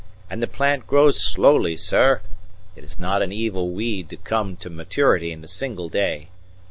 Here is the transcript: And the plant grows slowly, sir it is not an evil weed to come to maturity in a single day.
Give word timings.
And 0.31 0.41
the 0.41 0.47
plant 0.47 0.87
grows 0.87 1.21
slowly, 1.21 1.77
sir 1.77 2.21
it 2.75 2.83
is 2.83 2.97
not 2.97 3.21
an 3.21 3.31
evil 3.31 3.69
weed 3.69 4.09
to 4.09 4.17
come 4.17 4.55
to 4.55 4.69
maturity 4.71 5.31
in 5.31 5.43
a 5.43 5.47
single 5.47 5.89
day. 5.89 6.29